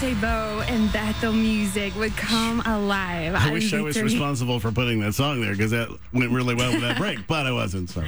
[0.00, 3.34] Dante Bowe and Bethel Music would come alive.
[3.34, 6.70] I wish I was responsible for putting that song there because that went really well
[6.70, 7.90] with that break, but I wasn't.
[7.90, 8.04] So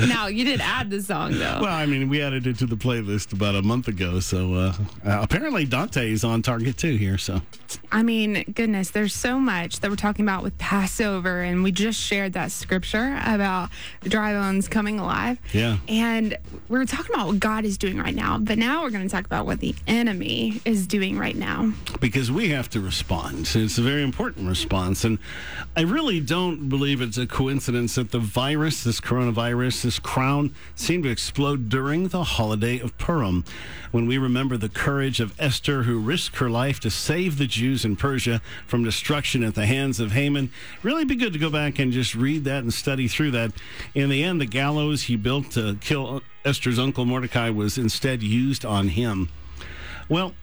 [0.00, 1.60] now you did add the song though.
[1.62, 4.72] Well, I mean, we added it to the playlist about a month ago, so uh,
[5.06, 7.18] uh, apparently Dante is on target too here.
[7.18, 7.40] So
[7.92, 12.00] I mean, goodness, there's so much that we're talking about with Passover, and we just
[12.00, 13.70] shared that scripture about
[14.00, 15.38] the dry bones coming alive.
[15.52, 16.36] Yeah, and
[16.68, 19.24] we're talking about what God is doing right now, but now we're going to talk
[19.24, 21.72] about what the enemy is doing right now.
[22.00, 23.50] Because we have to respond.
[23.54, 25.04] It's a very important response.
[25.04, 25.18] And
[25.76, 31.04] I really don't believe it's a coincidence that the virus, this coronavirus, this crown, seemed
[31.04, 33.44] to explode during the holiday of Purim.
[33.90, 37.84] When we remember the courage of Esther, who risked her life to save the Jews
[37.84, 40.50] in Persia from destruction at the hands of Haman,
[40.82, 43.52] really be good to go back and just read that and study through that.
[43.94, 48.64] In the end, the gallows he built to kill Esther's uncle Mordecai was instead used
[48.64, 49.28] on him.
[50.08, 50.34] Well,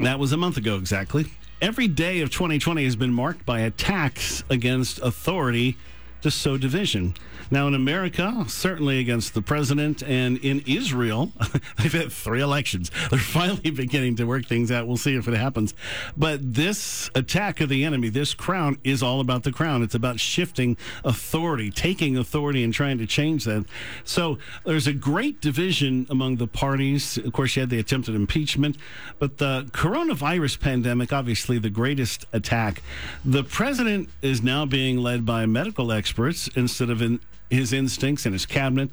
[0.00, 1.26] that was a month ago exactly.
[1.60, 5.76] Every day of 2020 has been marked by attacks against authority
[6.24, 7.14] to sow division.
[7.50, 11.32] Now, in America, certainly against the president, and in Israel,
[11.76, 12.90] they've had three elections.
[13.10, 14.86] They're finally beginning to work things out.
[14.86, 15.74] We'll see if it happens.
[16.16, 19.82] But this attack of the enemy, this crown, is all about the crown.
[19.82, 23.66] It's about shifting authority, taking authority, and trying to change that.
[24.02, 27.18] So there's a great division among the parties.
[27.18, 28.78] Of course, you had the attempted impeachment,
[29.18, 32.82] but the coronavirus pandemic, obviously the greatest attack.
[33.26, 36.13] The president is now being led by medical experts
[36.56, 37.20] instead of in
[37.54, 38.90] his instincts and his cabinet.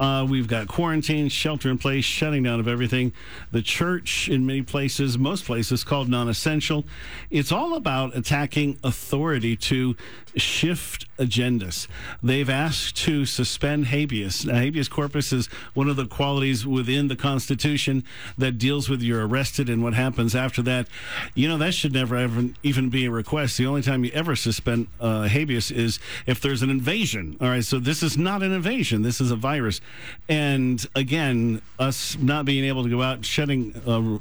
[0.00, 3.12] Uh, we've got quarantine, shelter in place, shutting down of everything.
[3.52, 6.84] The church, in many places, most places, called non essential.
[7.30, 9.96] It's all about attacking authority to
[10.36, 11.86] shift agendas.
[12.22, 14.44] They've asked to suspend habeas.
[14.44, 18.04] Now, habeas corpus is one of the qualities within the Constitution
[18.36, 20.88] that deals with you're arrested and what happens after that.
[21.34, 23.58] You know, that should never ever even be a request.
[23.58, 27.36] The only time you ever suspend uh, habeas is if there's an invasion.
[27.40, 29.80] All right, so this is not an invasion, this is a virus.
[30.28, 33.74] And again, us not being able to go out shutting.
[33.86, 34.18] Uh,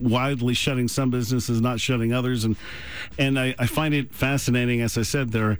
[0.00, 2.56] widely shutting some businesses, not shutting others, and
[3.16, 4.80] and I, I find it fascinating.
[4.80, 5.56] As I said, there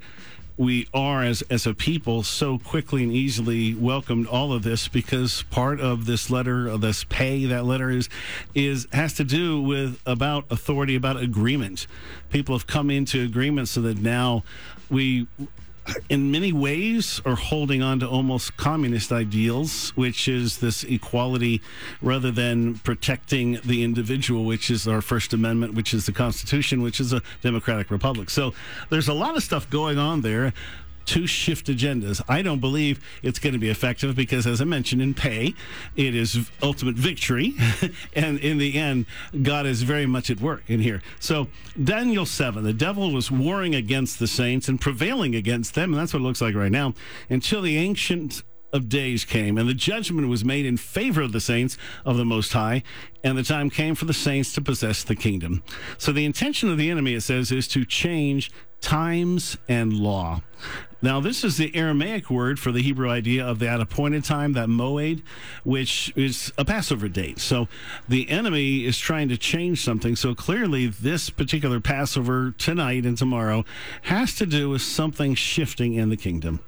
[0.57, 5.43] we are as as a people so quickly and easily welcomed all of this because
[5.49, 8.07] part of this letter of this pay that letter is
[8.53, 11.87] is has to do with about authority about agreement
[12.29, 14.43] people have come into agreement so that now
[14.89, 15.25] we
[16.09, 21.61] in many ways are holding on to almost communist ideals, which is this equality
[22.01, 26.99] rather than protecting the individual, which is our First Amendment, which is the Constitution, which
[26.99, 28.29] is a democratic republic.
[28.29, 28.53] So
[28.89, 30.53] there's a lot of stuff going on there
[31.05, 32.21] to shift agendas.
[32.27, 35.53] I don't believe it's going to be effective because, as I mentioned in pay,
[35.95, 37.55] it is ultimate victory.
[38.13, 39.05] and in the end,
[39.41, 41.01] God is very much at work in here.
[41.19, 41.47] So,
[41.81, 45.93] Daniel 7, the devil was warring against the saints and prevailing against them.
[45.93, 46.93] And that's what it looks like right now
[47.29, 51.39] until the ancient of days came, and the judgment was made in favor of the
[51.39, 52.83] saints of the Most High,
[53.23, 55.63] and the time came for the saints to possess the kingdom.
[55.97, 58.51] So the intention of the enemy, it says, is to change
[58.81, 60.41] times and law.
[61.01, 64.69] Now, this is the Aramaic word for the Hebrew idea of that appointed time, that
[64.69, 65.21] moed,
[65.63, 67.39] which is a Passover date.
[67.39, 67.67] So
[68.07, 70.15] the enemy is trying to change something.
[70.15, 73.65] So clearly, this particular Passover tonight and tomorrow
[74.03, 76.61] has to do with something shifting in the kingdom.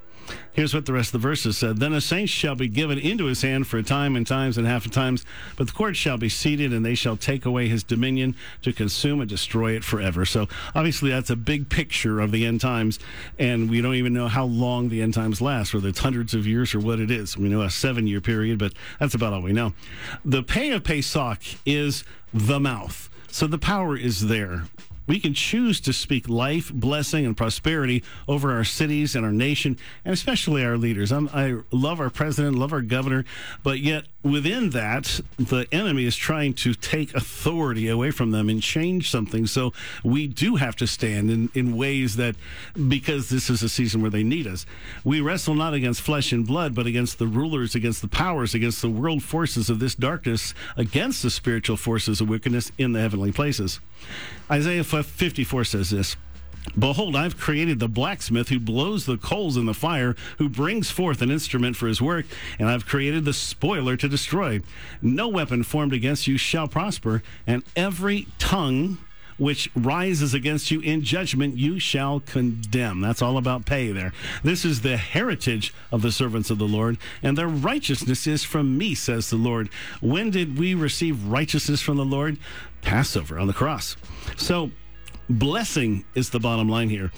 [0.54, 1.78] Here's what the rest of the verses said.
[1.78, 4.66] Then a saint shall be given into his hand for a time and times and
[4.66, 5.26] half a times,
[5.58, 9.20] but the court shall be seated, and they shall take away his dominion to consume
[9.20, 10.26] and destroy it forever.
[10.26, 13.00] So obviously that's a big picture of the end times,
[13.38, 16.48] and we don't even know how long the end times last, whether it's hundreds of
[16.48, 17.38] years or what it is.
[17.38, 19.74] We know a seven year period, but that's about all we know.
[20.24, 22.04] The pay of Pesach is
[22.34, 23.10] the mouth.
[23.28, 24.64] So the power is there.
[25.08, 29.78] We can choose to speak life, blessing, and prosperity over our cities and our nation,
[30.04, 31.12] and especially our leaders.
[31.12, 33.26] I'm, i love our president, love our governor,
[33.64, 38.62] but yet within that, the enemy is trying to take authority away from them and
[38.62, 39.46] change something.
[39.46, 39.72] So
[40.04, 42.36] we do have to stand in, in ways that,
[42.90, 44.66] because this is a season where they need us,
[45.04, 48.82] we wrestle not against flesh and blood, but against the rulers, against the powers, against
[48.82, 53.32] the world forces of this darkness, against the spiritual forces of wickedness in the heavenly
[53.32, 53.80] places.
[54.50, 56.16] Isaiah 54 says this.
[56.78, 61.22] Behold, I've created the blacksmith who blows the coals in the fire, who brings forth
[61.22, 62.26] an instrument for his work,
[62.58, 64.62] and I've created the spoiler to destroy.
[65.02, 68.98] No weapon formed against you shall prosper, and every tongue
[69.38, 73.02] which rises against you in judgment, you shall condemn.
[73.02, 74.14] That's all about pay there.
[74.44, 78.78] This is the heritage of the servants of the Lord, and their righteousness is from
[78.78, 79.70] me, says the Lord.
[80.02, 82.38] When did we receive righteousness from the Lord?
[82.82, 83.98] Passover on the cross.
[84.38, 84.72] So,
[85.30, 87.12] blessing is the bottom line here.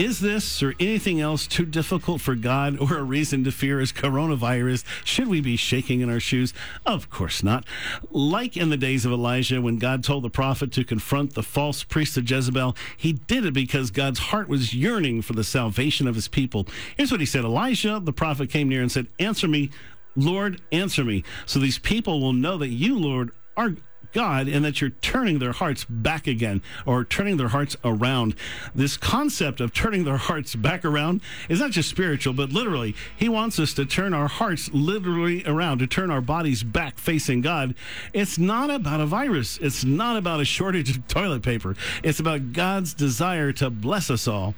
[0.00, 3.92] Is this or anything else too difficult for God or a reason to fear as
[3.92, 4.82] coronavirus?
[5.04, 6.54] Should we be shaking in our shoes?
[6.86, 7.66] Of course not.
[8.10, 11.84] Like in the days of Elijah, when God told the prophet to confront the false
[11.84, 16.14] priest of Jezebel, he did it because God's heart was yearning for the salvation of
[16.14, 16.66] his people.
[16.96, 19.68] Here's what he said Elijah, the prophet, came near and said, Answer me,
[20.16, 21.24] Lord, answer me.
[21.44, 23.74] So these people will know that you, Lord, are
[24.12, 28.34] God and that you're turning their hearts back again or turning their hearts around.
[28.74, 32.94] This concept of turning their hearts back around is not just spiritual, but literally.
[33.16, 37.40] He wants us to turn our hearts literally around, to turn our bodies back facing
[37.40, 37.74] God.
[38.12, 41.76] It's not about a virus, it's not about a shortage of toilet paper.
[42.02, 44.54] It's about God's desire to bless us all.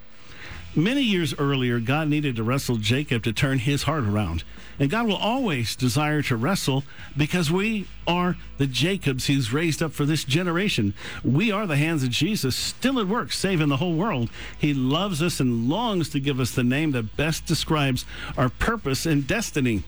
[0.74, 4.42] Many years earlier, God needed to wrestle Jacob to turn his heart around.
[4.78, 6.82] And God will always desire to wrestle
[7.14, 10.94] because we are the Jacobs he's raised up for this generation.
[11.22, 14.30] We are the hands of Jesus, still at work, saving the whole world.
[14.58, 18.06] He loves us and longs to give us the name that best describes
[18.38, 19.82] our purpose and destiny.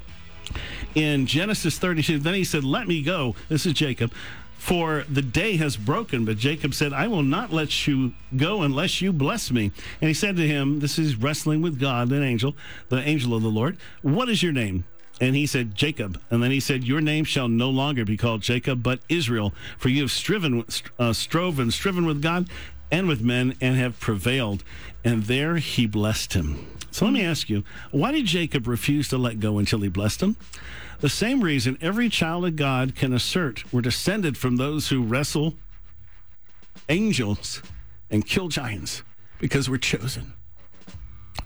[0.95, 3.35] In Genesis 32, then he said, Let me go.
[3.49, 4.13] This is Jacob
[4.65, 6.25] for the day has broken.
[6.25, 9.71] But Jacob said, I will not let you go unless you bless me.
[10.01, 12.57] And he said to him, This is wrestling with God, an angel,
[12.89, 13.77] the angel of the Lord.
[14.01, 14.87] What is your name?
[15.21, 16.19] And he said, Jacob.
[16.31, 19.91] And then he said, Your name shall no longer be called Jacob, but Israel, for
[19.91, 20.65] you have striven,
[20.99, 22.49] uh, strove and striven with God
[22.91, 24.65] and with men and have prevailed.
[25.05, 26.67] And there he blessed him.
[27.05, 30.37] Let me ask you, why did Jacob refuse to let go until he blessed him?
[31.01, 35.53] The same reason every child of God can assert we're descended from those who wrestle
[36.89, 37.61] angels
[38.11, 39.03] and kill giants
[39.39, 40.33] because we're chosen.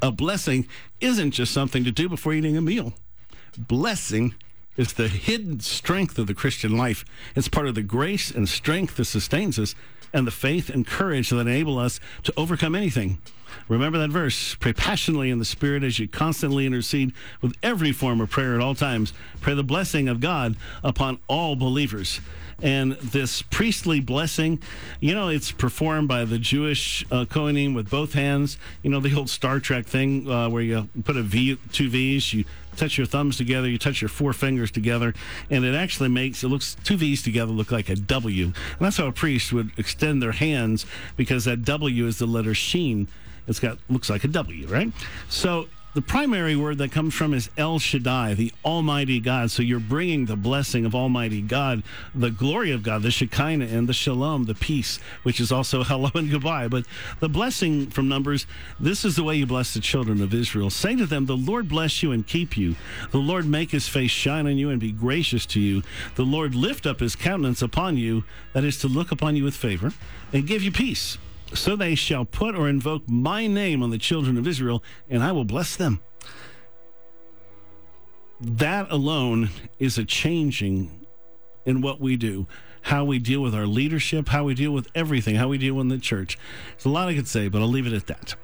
[0.01, 0.69] A blessing
[1.01, 2.93] isn't just something to do before eating a meal.
[3.59, 4.37] Blessing
[4.77, 7.05] is the hidden strength of the Christian life.
[7.35, 9.75] It's part of the grace and strength that sustains us
[10.13, 13.19] and the faith and courage that enable us to overcome anything.
[13.69, 14.55] Remember that verse.
[14.56, 18.61] Pray passionately in the Spirit as you constantly intercede with every form of prayer at
[18.61, 19.12] all times.
[19.41, 22.21] Pray the blessing of God upon all believers.
[22.61, 24.61] And this priestly blessing,
[24.99, 28.59] you know, it's performed by the Jewish uh, with both hands.
[28.83, 32.35] You know, the old Star Trek thing uh, where you put a V, two V's,
[32.35, 32.45] you
[32.77, 35.15] touch your thumbs together, you touch your four fingers together,
[35.50, 38.45] and it actually makes it looks two V's together look like a W.
[38.47, 40.85] And that's how a priest would extend their hands
[41.17, 43.06] because that W is the letter Sheen.
[43.49, 44.93] It's got looks like a W, right?
[45.29, 49.50] So the primary word that comes from is El Shaddai, the Almighty God.
[49.50, 51.83] So you're bringing the blessing of Almighty God,
[52.15, 56.11] the glory of God, the Shekinah and the Shalom, the peace, which is also hello
[56.15, 56.69] and goodbye.
[56.69, 56.85] But
[57.21, 58.47] the blessing from Numbers,
[58.79, 60.69] this is the way you bless the children of Israel.
[60.69, 62.77] Say to them, The Lord bless you and keep you.
[63.11, 65.83] The Lord make his face shine on you and be gracious to you.
[66.17, 69.56] The Lord lift up his countenance upon you, that is to look upon you with
[69.56, 69.93] favor,
[70.35, 71.17] and give you peace.
[71.55, 75.33] So they shall put or invoke my name on the children of Israel, and I
[75.33, 76.00] will bless them.
[78.41, 81.06] That alone is a changing
[81.65, 82.47] in what we do,
[82.83, 85.89] how we deal with our leadership, how we deal with everything, how we deal in
[85.89, 86.39] the church.
[86.73, 88.37] There's a lot I could say, but I'll leave it at that.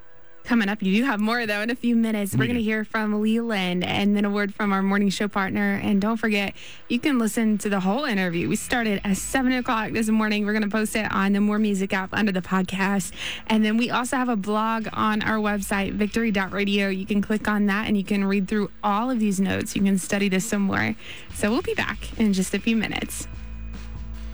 [0.45, 2.37] Coming up, you do have more though in a few minutes.
[2.37, 5.81] We're going to hear from Leland and then a word from our morning show partner.
[5.83, 6.53] And don't forget,
[6.89, 8.47] you can listen to the whole interview.
[8.51, 10.45] We started at 7 o'clock this morning.
[10.45, 13.13] We're going to post it on the More Music app under the podcast.
[13.47, 16.91] And then we also have a blog on our website, victory.radio.
[16.91, 19.75] You can click on that and you can read through all of these notes.
[19.75, 20.95] You can study this some more.
[21.33, 23.29] So we'll be back in just a few minutes.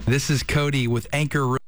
[0.05, 1.60] This is Cody with Anchor.